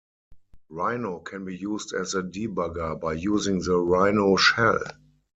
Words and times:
Rhino 0.69 1.19
can 1.19 1.45
be 1.45 1.55
used 1.55 1.93
as 1.93 2.15
a 2.15 2.23
debugger 2.23 2.99
by 2.99 3.13
using 3.13 3.59
the 3.59 3.77
Rhino 3.77 4.35
shell. 4.35 4.81